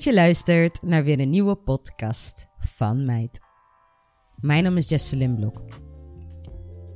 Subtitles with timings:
[0.00, 3.40] Dat je luistert naar weer een nieuwe podcast van Meid.
[4.40, 5.62] Mijn naam is Jesselyn Blok.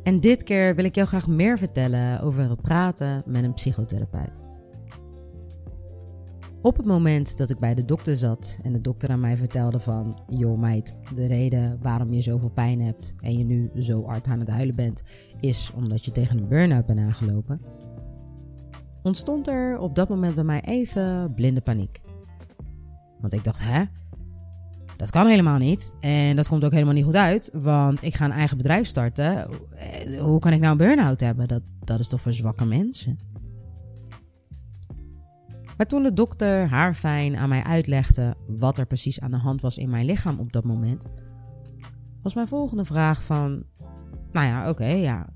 [0.03, 4.45] En dit keer wil ik jou graag meer vertellen over het praten met een psychotherapeut.
[6.63, 9.81] Op het moment dat ik bij de dokter zat en de dokter aan mij vertelde
[9.81, 10.23] van...
[10.29, 14.41] Joh meid, de reden waarom je zoveel pijn hebt en je nu zo hard aan
[14.41, 15.03] het huilen bent...
[15.41, 17.61] is omdat je tegen een burn-out bent aangelopen.
[19.03, 22.04] Ontstond er op dat moment bij mij even blinde paniek.
[23.25, 23.85] Want ik dacht, hè?
[24.97, 25.95] Dat kan helemaal niet.
[26.01, 27.51] En dat komt ook helemaal niet goed uit.
[27.53, 29.49] Want ik ga een eigen bedrijf starten.
[30.19, 31.49] Hoe kan ik nou een burn-out hebben?
[31.49, 33.19] Dat, dat is toch voor zwakke mensen?
[35.77, 39.61] Maar toen de dokter haar fijn aan mij uitlegde wat er precies aan de hand
[39.61, 41.07] was in mijn lichaam op dat moment,
[42.23, 43.63] was mijn volgende vraag van,
[44.33, 45.27] nou ja, oké, ja,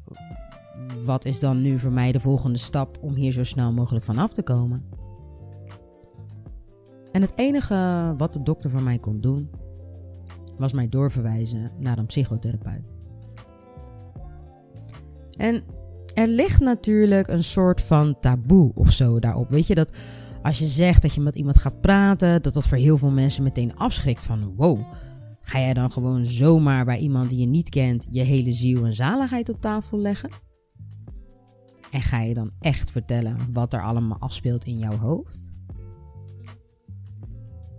[1.05, 4.33] wat is dan nu voor mij de volgende stap om hier zo snel mogelijk vanaf
[4.33, 4.85] te komen?
[7.13, 9.51] En het enige wat de dokter voor mij kon doen,
[10.57, 12.85] was mij doorverwijzen naar een psychotherapeut.
[15.37, 15.63] En
[16.15, 19.49] er ligt natuurlijk een soort van taboe of zo daarop.
[19.49, 19.97] Weet je dat
[20.43, 23.43] als je zegt dat je met iemand gaat praten, dat dat voor heel veel mensen
[23.43, 24.79] meteen afschrikt van wow.
[25.41, 28.93] Ga jij dan gewoon zomaar bij iemand die je niet kent je hele ziel en
[28.93, 30.31] zaligheid op tafel leggen?
[31.91, 35.53] En ga je dan echt vertellen wat er allemaal afspeelt in jouw hoofd?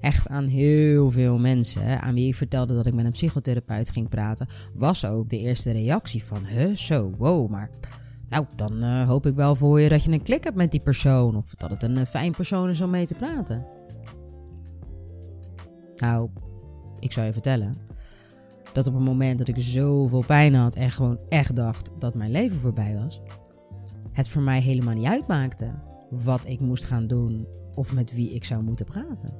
[0.02, 4.10] Echt aan heel veel mensen aan wie ik vertelde dat ik met een psychotherapeut ging
[4.10, 7.70] praten, was ook de eerste reactie van, huh, zo, wow, maar
[8.30, 10.80] nou, dan uh, hoop ik wel voor je dat je een klik hebt met die
[10.80, 11.36] persoon.
[11.36, 13.66] Of dat het een uh, fijn persoon is om mee te praten.
[15.96, 16.30] Nou,
[17.00, 17.78] ik zou je vertellen.
[18.74, 22.32] Dat op het moment dat ik zoveel pijn had en gewoon echt dacht dat mijn
[22.32, 23.22] leven voorbij was.
[24.12, 25.74] Het voor mij helemaal niet uitmaakte
[26.10, 29.34] wat ik moest gaan doen of met wie ik zou moeten praten.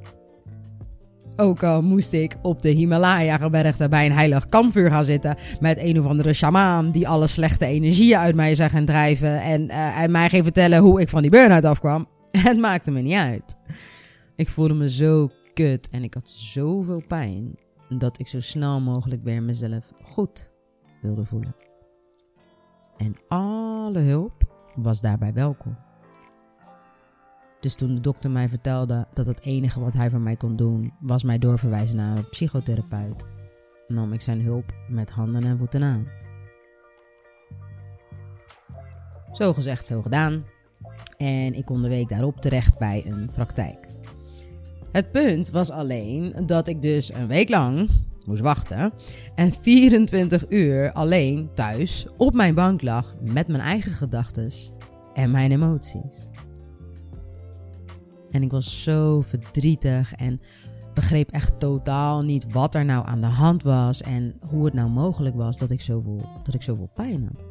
[1.36, 6.00] Ook al moest ik op de Himalaya-gebergte bij een heilig kampvuur gaan zitten met een
[6.00, 10.12] of andere shamaan die alle slechte energieën uit mij zou gaan drijven en, uh, en
[10.12, 12.08] mij ging vertellen hoe ik van die burn-out afkwam.
[12.32, 13.56] Het maakte me niet uit.
[14.36, 17.58] Ik voelde me zo kut en ik had zoveel pijn
[17.90, 20.52] dat ik zo snel mogelijk weer mezelf goed
[21.02, 21.56] wilde voelen.
[22.98, 24.44] En alle hulp
[24.76, 25.78] was daarbij welkom.
[27.60, 30.94] Dus toen de dokter mij vertelde dat het enige wat hij voor mij kon doen
[31.00, 33.26] was mij doorverwijzen naar een psychotherapeut,
[33.88, 36.08] nam ik zijn hulp met handen en voeten aan.
[39.32, 40.44] Zo gezegd, zo gedaan.
[41.18, 43.88] En ik kon de week daarop terecht bij een praktijk.
[44.92, 47.90] Het punt was alleen dat ik dus een week lang
[48.26, 48.94] moest wachten
[49.36, 54.52] en 24 uur alleen thuis op mijn bank lag met mijn eigen gedachten
[55.14, 56.30] en mijn emoties.
[58.32, 60.42] En ik was zo verdrietig en
[60.94, 64.90] begreep echt totaal niet wat er nou aan de hand was en hoe het nou
[64.90, 67.46] mogelijk was dat ik zoveel, dat ik zoveel pijn had.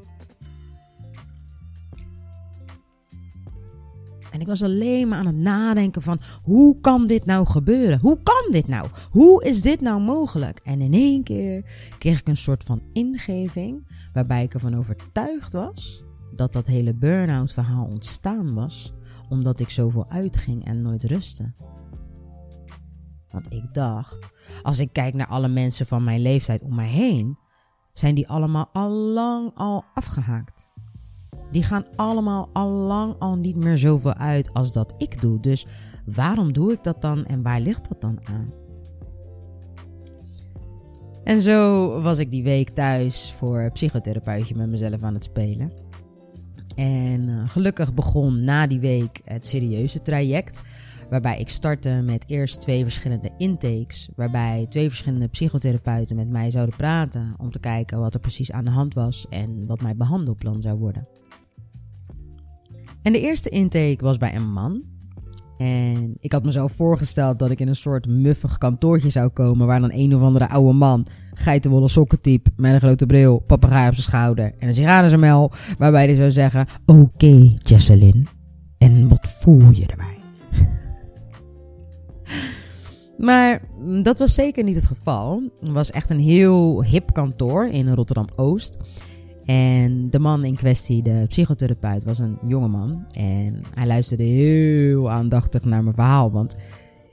[4.32, 7.98] En ik was alleen maar aan het nadenken van hoe kan dit nou gebeuren?
[7.98, 8.88] Hoe kan dit nou?
[9.10, 10.60] Hoe is dit nou mogelijk?
[10.64, 11.64] En in één keer
[11.98, 16.02] kreeg ik een soort van ingeving waarbij ik ervan overtuigd was
[16.34, 18.92] dat dat hele burn-out verhaal ontstaan was
[19.28, 21.52] omdat ik zoveel uitging en nooit rustte.
[23.28, 24.30] Want ik dacht,
[24.62, 27.38] als ik kijk naar alle mensen van mijn leeftijd om mij heen,
[27.92, 30.72] zijn die allemaal al lang al afgehaakt.
[31.50, 35.40] Die gaan allemaal al lang al niet meer zoveel uit als dat ik doe.
[35.40, 35.66] Dus
[36.04, 38.52] waarom doe ik dat dan en waar ligt dat dan aan?
[41.24, 45.87] En zo was ik die week thuis voor psychotherapeutje met mezelf aan het spelen.
[46.78, 50.60] En uh, gelukkig begon na die week het serieuze traject.
[51.10, 54.08] Waarbij ik startte met eerst twee verschillende intakes.
[54.16, 57.34] Waarbij twee verschillende psychotherapeuten met mij zouden praten.
[57.38, 60.78] Om te kijken wat er precies aan de hand was en wat mijn behandelplan zou
[60.78, 61.08] worden.
[63.02, 64.87] En de eerste intake was bij een man.
[65.58, 69.66] En ik had mezelf voorgesteld dat ik in een soort muffig kantoortje zou komen.
[69.66, 73.94] Waar dan een of andere oude man geitenwolle sokkentype met een grote bril, papegaai op
[73.94, 75.18] zijn schouder en een sigaar.
[75.78, 77.58] Waarbij hij zou zeggen: Oké, okay,
[78.78, 80.18] en wat voel je erbij?
[83.26, 83.62] maar
[84.02, 85.42] dat was zeker niet het geval.
[85.60, 88.76] Het was echt een heel hip kantoor in Rotterdam Oost.
[89.48, 93.04] En de man in kwestie, de psychotherapeut, was een jonge man.
[93.16, 96.30] En hij luisterde heel aandachtig naar mijn verhaal.
[96.30, 96.56] Want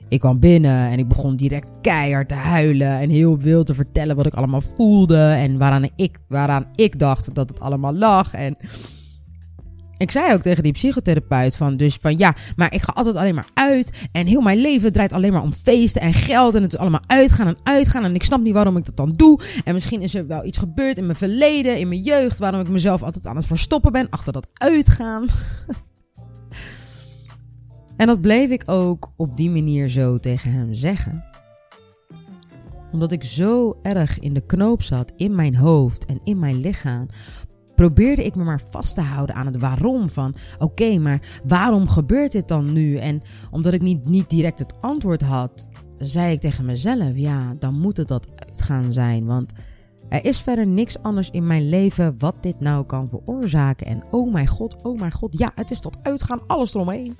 [0.08, 4.16] ik kwam binnen en ik begon direct keihard te huilen en heel wild te vertellen
[4.16, 8.34] wat ik allemaal voelde en waaraan ik, waaraan ik dacht dat het allemaal lag.
[8.34, 8.56] En
[9.98, 13.34] ik zei ook tegen die psychotherapeut van, dus van ja, maar ik ga altijd alleen
[13.34, 14.06] maar uit.
[14.12, 16.54] En heel mijn leven draait alleen maar om feesten en geld.
[16.54, 18.04] En het is allemaal uitgaan en uitgaan.
[18.04, 19.40] En ik snap niet waarom ik dat dan doe.
[19.64, 22.68] En misschien is er wel iets gebeurd in mijn verleden, in mijn jeugd, waarom ik
[22.68, 25.26] mezelf altijd aan het verstoppen ben achter dat uitgaan.
[27.96, 31.24] en dat bleef ik ook op die manier zo tegen hem zeggen.
[32.92, 37.06] Omdat ik zo erg in de knoop zat in mijn hoofd en in mijn lichaam
[37.76, 42.32] probeerde ik me maar vast te houden aan het waarom van oké, maar waarom gebeurt
[42.32, 42.96] dit dan nu?
[42.96, 45.68] En omdat ik niet, niet direct het antwoord had,
[45.98, 49.52] zei ik tegen mezelf, ja, dan moet het dat uitgaan zijn, want
[50.08, 53.86] er is verder niks anders in mijn leven wat dit nou kan veroorzaken.
[53.86, 57.16] En oh mijn god, oh mijn god, ja, het is tot uitgaan, alles eromheen.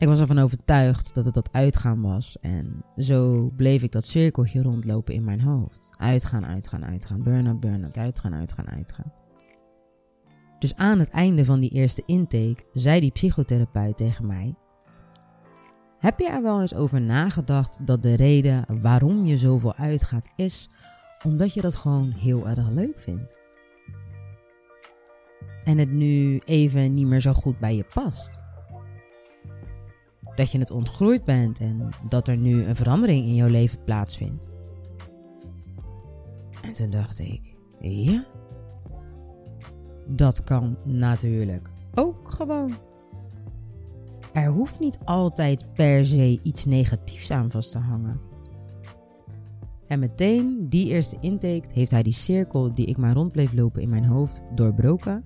[0.00, 2.38] Ik was ervan overtuigd dat het dat uitgaan was.
[2.40, 5.90] En zo bleef ik dat cirkeltje rondlopen in mijn hoofd.
[5.96, 7.22] Uitgaan, uitgaan, uitgaan.
[7.22, 7.96] Burn-out, burn-out.
[7.98, 9.12] Uitgaan, uitgaan, uitgaan.
[10.58, 14.54] Dus aan het einde van die eerste intake zei die psychotherapeut tegen mij:
[15.98, 20.70] Heb je er wel eens over nagedacht dat de reden waarom je zoveel uitgaat is
[21.24, 23.32] omdat je dat gewoon heel erg leuk vindt?
[25.64, 28.48] En het nu even niet meer zo goed bij je past?
[30.34, 34.48] Dat je het ontgroeid bent en dat er nu een verandering in jouw leven plaatsvindt.
[36.62, 38.24] En toen dacht ik, ja,
[40.06, 42.76] dat kan natuurlijk ook gewoon.
[44.32, 48.20] Er hoeft niet altijd per se iets negatiefs aan vast te hangen.
[49.86, 53.82] En meteen, die eerste intake, heeft hij die cirkel die ik maar rond bleef lopen
[53.82, 55.24] in mijn hoofd doorbroken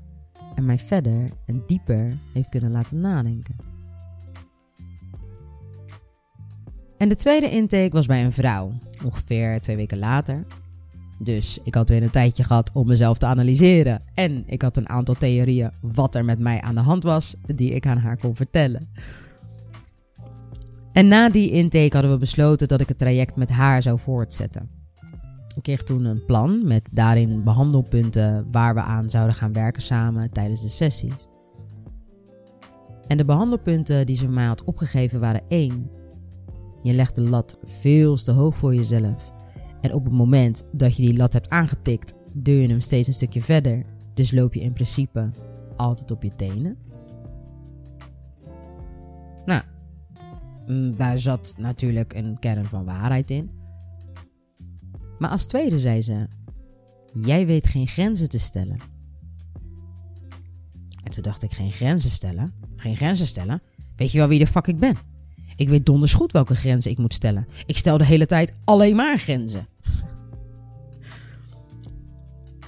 [0.55, 3.74] en mij verder en dieper heeft kunnen laten nadenken.
[6.99, 8.73] En de tweede intake was bij een vrouw,
[9.05, 10.46] ongeveer twee weken later.
[11.17, 14.02] Dus ik had weer een tijdje gehad om mezelf te analyseren.
[14.14, 17.70] En ik had een aantal theorieën wat er met mij aan de hand was, die
[17.70, 18.88] ik aan haar kon vertellen.
[20.93, 24.70] En na die intake hadden we besloten dat ik het traject met haar zou voortzetten.
[25.56, 30.31] Ik kreeg toen een plan met daarin behandelpunten waar we aan zouden gaan werken samen
[30.32, 31.12] tijdens de sessie.
[33.06, 35.90] En de behandelpunten die ze voor mij had opgegeven waren één.
[36.85, 39.33] Je legt de lat veel te hoog voor jezelf.
[39.81, 43.15] En op het moment dat je die lat hebt aangetikt, duw je hem steeds een
[43.15, 43.85] stukje verder.
[44.15, 45.31] Dus loop je in principe
[45.77, 46.77] altijd op je tenen.
[49.45, 49.63] Nou,
[50.67, 53.51] mm, daar zat natuurlijk een kern van waarheid in.
[55.19, 56.29] Maar als tweede zei ze:
[57.13, 58.79] Jij weet geen grenzen te stellen.
[61.01, 62.55] En toen dacht ik: Geen grenzen stellen?
[62.77, 63.63] Geen grenzen stellen?
[63.97, 65.13] Weet je wel wie de fuck ik ben?
[65.56, 67.47] Ik weet donders goed welke grenzen ik moet stellen.
[67.67, 69.67] Ik stel de hele tijd alleen maar grenzen.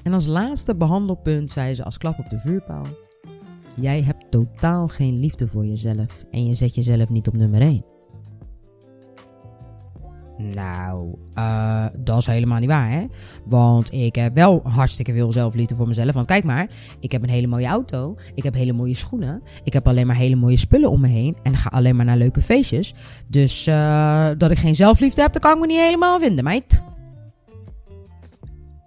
[0.03, 2.87] En als laatste behandelpunt zei ze als klap op de vuurpaal:
[3.81, 7.96] Jij hebt totaal geen liefde voor jezelf en je zet jezelf niet op nummer 1.
[10.39, 13.07] Nou, uh, dat is helemaal niet waar, hè?
[13.45, 16.13] Want ik heb wel hartstikke veel zelfliefde voor mezelf.
[16.13, 18.17] Want kijk maar, ik heb een hele mooie auto.
[18.35, 19.43] Ik heb hele mooie schoenen.
[19.65, 21.37] Ik heb alleen maar hele mooie spullen om me heen.
[21.43, 22.95] En ga alleen maar naar leuke feestjes.
[23.29, 26.85] Dus uh, dat ik geen zelfliefde heb, dat kan ik me niet helemaal vinden, meid.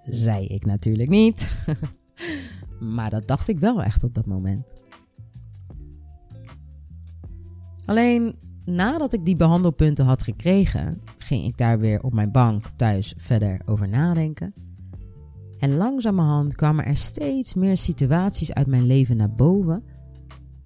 [0.03, 1.65] Zei ik natuurlijk niet.
[2.95, 4.73] maar dat dacht ik wel echt op dat moment.
[7.85, 8.35] Alleen
[8.65, 13.61] nadat ik die behandelpunten had gekregen, ging ik daar weer op mijn bank thuis verder
[13.65, 14.53] over nadenken.
[15.57, 19.83] En langzamerhand kwamen er steeds meer situaties uit mijn leven naar boven,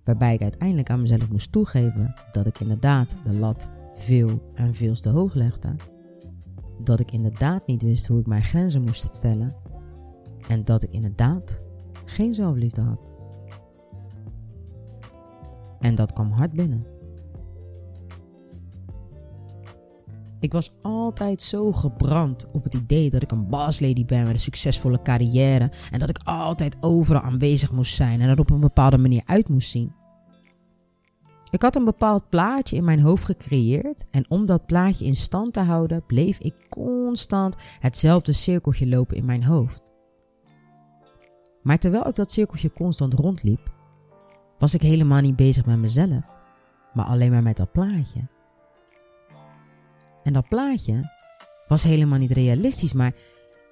[0.03, 4.93] waarbij ik uiteindelijk aan mezelf moest toegeven dat ik inderdaad de lat veel en veel
[4.93, 5.75] te hoog legde.
[6.83, 9.55] Dat ik inderdaad niet wist hoe ik mijn grenzen moest stellen.
[10.47, 11.61] En dat ik inderdaad
[12.05, 13.13] geen zelfliefde had.
[15.79, 16.92] En dat kwam hard binnen.
[20.43, 24.39] Ik was altijd zo gebrand op het idee dat ik een bosslady ben met een
[24.39, 28.97] succesvolle carrière en dat ik altijd overal aanwezig moest zijn en er op een bepaalde
[28.97, 29.93] manier uit moest zien.
[31.49, 35.53] Ik had een bepaald plaatje in mijn hoofd gecreëerd en om dat plaatje in stand
[35.53, 39.93] te houden bleef ik constant hetzelfde cirkeltje lopen in mijn hoofd.
[41.61, 43.71] Maar terwijl ik dat cirkeltje constant rondliep,
[44.57, 46.23] was ik helemaal niet bezig met mezelf,
[46.93, 48.27] maar alleen maar met dat plaatje.
[50.23, 51.09] En dat plaatje
[51.67, 53.13] was helemaal niet realistisch, maar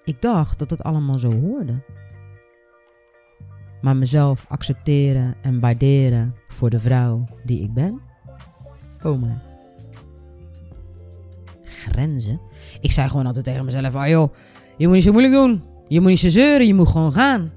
[0.04, 1.84] ik dacht dat het allemaal zo hoorde.
[3.82, 8.02] Maar mezelf accepteren en waarderen voor de vrouw die ik ben?
[9.04, 9.40] Man.
[11.64, 12.42] Grenzen?
[12.82, 14.34] Ik zei gewoon altijd tegen mezelf: oh joh,
[14.78, 15.64] je moet niet zo moeilijk doen.
[15.88, 17.52] Je moet niet zo zeuren, je moet gewoon gaan.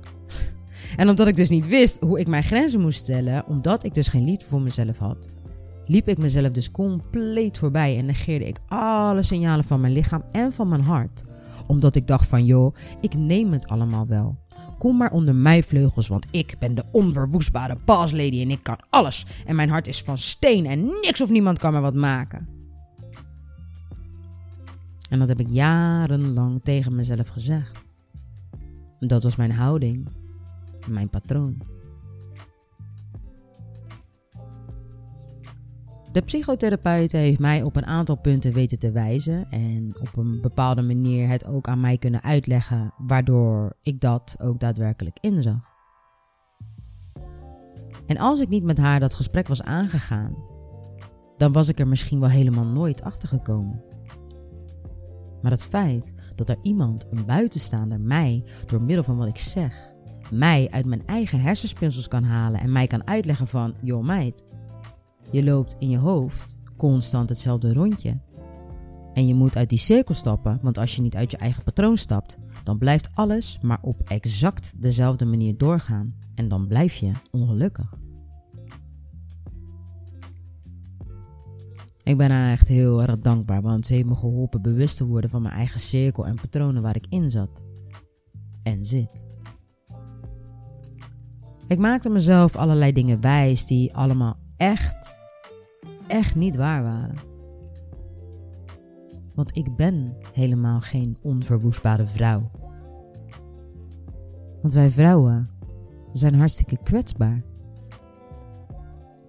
[0.96, 4.08] En omdat ik dus niet wist hoe ik mijn grenzen moest stellen, omdat ik dus
[4.08, 5.28] geen liefde voor mezelf had,
[5.86, 10.52] liep ik mezelf dus compleet voorbij en negeerde ik alle signalen van mijn lichaam en
[10.52, 11.22] van mijn hart.
[11.66, 14.38] Omdat ik dacht van joh, ik neem het allemaal wel.
[14.78, 18.78] Kom maar onder mijn vleugels, want ik ben de onverwoestbare boss lady en ik kan
[18.90, 19.26] alles.
[19.46, 22.48] En mijn hart is van steen en niks of niemand kan me wat maken.
[25.10, 27.72] En dat heb ik jarenlang tegen mezelf gezegd.
[28.98, 30.08] Dat was mijn houding,
[30.86, 31.73] mijn patroon.
[36.14, 40.82] De psychotherapeut heeft mij op een aantal punten weten te wijzen en op een bepaalde
[40.82, 45.60] manier het ook aan mij kunnen uitleggen, waardoor ik dat ook daadwerkelijk inzag.
[48.06, 50.36] En als ik niet met haar dat gesprek was aangegaan,
[51.36, 53.82] dan was ik er misschien wel helemaal nooit achter gekomen.
[55.42, 59.92] Maar het feit dat er iemand, een buitenstaander, mij door middel van wat ik zeg,
[60.30, 64.44] mij uit mijn eigen hersenspinsels kan halen en mij kan uitleggen van, joh meid,
[65.34, 68.18] je loopt in je hoofd constant hetzelfde rondje.
[69.12, 71.96] En je moet uit die cirkel stappen, want als je niet uit je eigen patroon
[71.96, 76.14] stapt, dan blijft alles maar op exact dezelfde manier doorgaan.
[76.34, 77.94] En dan blijf je ongelukkig.
[82.02, 85.30] Ik ben haar echt heel erg dankbaar, want ze heeft me geholpen bewust te worden
[85.30, 87.64] van mijn eigen cirkel en patronen waar ik in zat.
[88.62, 89.24] En zit.
[91.68, 95.03] Ik maakte mezelf allerlei dingen wijs die allemaal echt,
[96.14, 97.14] echt niet waar waren.
[99.34, 102.50] Want ik ben helemaal geen onverwoestbare vrouw.
[104.62, 105.50] Want wij vrouwen
[106.12, 107.42] zijn hartstikke kwetsbaar.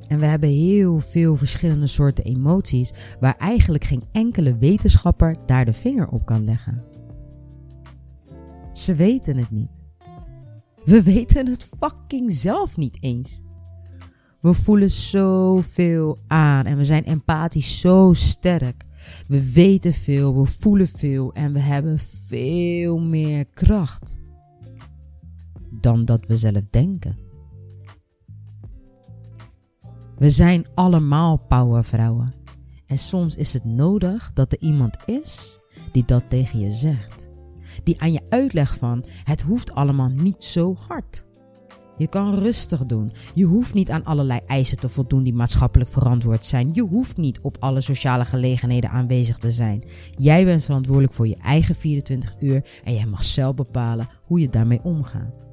[0.08, 5.74] En we hebben heel veel verschillende soorten emoties waar eigenlijk geen enkele wetenschapper daar de
[5.74, 6.84] vinger op kan leggen.
[8.74, 9.82] Ze weten het niet.
[10.84, 13.42] We weten het fucking zelf niet eens.
[14.46, 18.86] We voelen zoveel aan en we zijn empathisch zo sterk.
[19.28, 24.20] We weten veel, we voelen veel en we hebben veel meer kracht
[25.72, 27.18] dan dat we zelf denken.
[30.18, 32.34] We zijn allemaal powervrouwen.
[32.86, 35.60] En soms is het nodig dat er iemand is
[35.92, 37.30] die dat tegen je zegt.
[37.84, 41.26] Die aan je uitlegt van het hoeft allemaal niet zo hard.
[41.98, 43.12] Je kan rustig doen.
[43.34, 46.70] Je hoeft niet aan allerlei eisen te voldoen die maatschappelijk verantwoord zijn.
[46.74, 49.84] Je hoeft niet op alle sociale gelegenheden aanwezig te zijn.
[50.16, 54.48] Jij bent verantwoordelijk voor je eigen 24 uur en jij mag zelf bepalen hoe je
[54.48, 55.46] daarmee omgaat.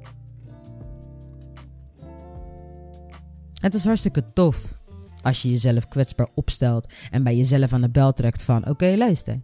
[3.53, 4.81] Het is hartstikke tof
[5.21, 9.41] als je jezelf kwetsbaar opstelt en bij jezelf aan de bel trekt van oké luister.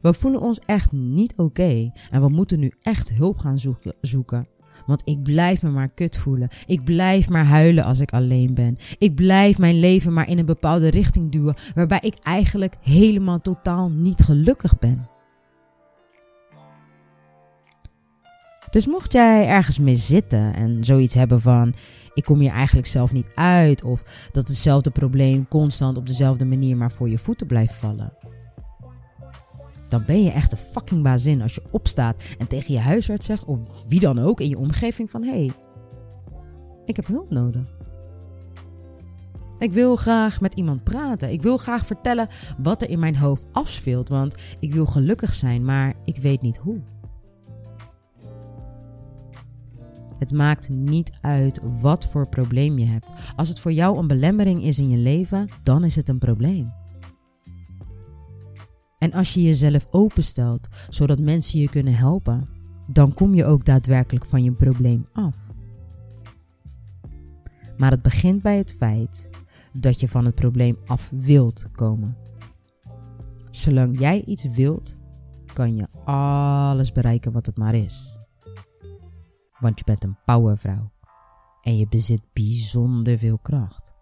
[0.00, 3.58] We voelen ons echt niet oké en we moeten nu echt hulp gaan
[4.00, 4.46] zoeken.
[4.86, 6.48] Want ik blijf me maar kut voelen.
[6.66, 8.78] Ik blijf maar huilen als ik alleen ben.
[8.98, 13.90] Ik blijf mijn leven maar in een bepaalde richting duwen waarbij ik eigenlijk helemaal totaal
[13.90, 15.08] niet gelukkig ben.
[18.74, 21.74] Dus mocht jij ergens mee zitten en zoiets hebben van
[22.14, 26.76] ik kom hier eigenlijk zelf niet uit of dat hetzelfde probleem constant op dezelfde manier
[26.76, 28.12] maar voor je voeten blijft vallen.
[29.94, 33.44] Dan ben je echt een fucking bazin als je opstaat en tegen je huisarts zegt
[33.44, 35.52] of wie dan ook in je omgeving van hé, hey,
[36.84, 37.76] ik heb hulp nodig.
[39.58, 41.32] Ik wil graag met iemand praten.
[41.32, 45.64] Ik wil graag vertellen wat er in mijn hoofd afspeelt, want ik wil gelukkig zijn,
[45.64, 46.80] maar ik weet niet hoe.
[50.18, 53.14] Het maakt niet uit wat voor probleem je hebt.
[53.36, 56.72] Als het voor jou een belemmering is in je leven, dan is het een probleem.
[59.04, 62.48] En als je jezelf openstelt zodat mensen je kunnen helpen,
[62.86, 65.36] dan kom je ook daadwerkelijk van je probleem af.
[67.76, 69.30] Maar het begint bij het feit
[69.72, 72.16] dat je van het probleem af wilt komen.
[73.50, 74.98] Zolang jij iets wilt,
[75.52, 78.14] kan je alles bereiken wat het maar is
[79.64, 80.92] want je bent een powervrouw
[81.62, 83.93] en je bezit bijzonder veel kracht.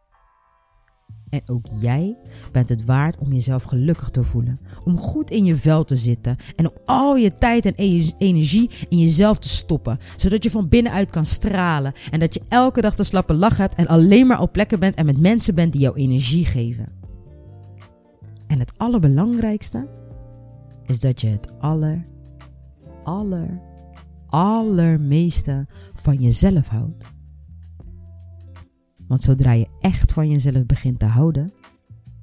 [1.32, 2.16] En ook jij
[2.52, 6.36] bent het waard om jezelf gelukkig te voelen, om goed in je vel te zitten
[6.56, 10.68] en om al je tijd en e- energie in jezelf te stoppen, zodat je van
[10.68, 14.40] binnenuit kan stralen en dat je elke dag de slappe lach hebt en alleen maar
[14.40, 16.88] op plekken bent en met mensen bent die jou energie geven.
[18.46, 19.88] En het allerbelangrijkste
[20.86, 22.06] is dat je het aller,
[23.04, 23.60] aller,
[24.26, 27.10] allermeeste van jezelf houdt.
[29.12, 31.52] Want zodra je echt van jezelf begint te houden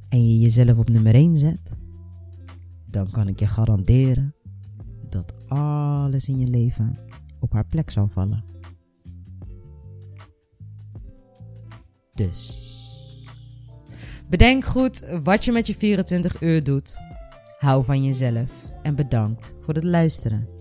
[0.08, 1.78] en je jezelf op nummer 1 zet,
[2.86, 4.36] dan kan ik je garanderen
[5.10, 6.98] dat alles in je leven
[7.40, 8.44] op haar plek zal vallen.
[12.14, 12.78] Dus
[14.30, 16.98] bedenk goed wat je met je 24 uur doet.
[17.58, 20.59] Hou van jezelf en bedankt voor het luisteren.